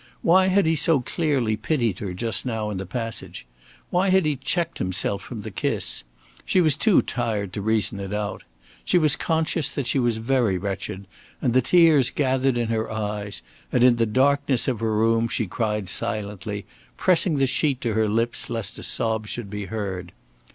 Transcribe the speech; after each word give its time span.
Why 0.23 0.47
had 0.47 0.65
he 0.65 0.75
so 0.75 1.01
clearly 1.01 1.55
pitied 1.55 1.99
her 1.99 2.11
just 2.15 2.43
now 2.43 2.71
in 2.71 2.77
the 2.79 2.87
passage? 2.87 3.45
Why 3.91 4.09
had 4.09 4.25
he 4.25 4.35
checked 4.35 4.79
himself 4.79 5.21
from 5.21 5.43
the 5.43 5.51
kiss? 5.51 6.03
She 6.43 6.59
was 6.59 6.75
too 6.75 7.03
tired 7.03 7.53
to 7.53 7.61
reason 7.61 7.99
it 7.99 8.11
out. 8.11 8.41
She 8.83 8.97
was 8.97 9.15
conscious 9.15 9.69
that 9.75 9.85
she 9.85 9.99
was 9.99 10.17
very 10.17 10.57
wretched, 10.57 11.05
and 11.39 11.53
the 11.53 11.61
tears 11.61 12.09
gathered 12.09 12.57
in 12.57 12.69
her 12.69 12.91
eyes; 12.91 13.43
and 13.71 13.83
in 13.83 13.97
the 13.97 14.07
darkness 14.07 14.67
of 14.67 14.79
her 14.79 14.91
room 14.91 15.27
she 15.27 15.45
cried 15.45 15.87
silently, 15.87 16.65
pressing 16.97 17.35
the 17.37 17.45
sheet 17.45 17.79
to 17.81 17.93
her 17.93 18.09
lips 18.09 18.49
lest 18.49 18.79
a 18.79 18.81
sob 18.81 19.27
should 19.27 19.51
be 19.51 19.65
heard. 19.65 20.13